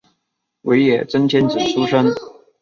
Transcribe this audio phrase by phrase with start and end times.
[0.63, 2.11] 尾野真千子出身。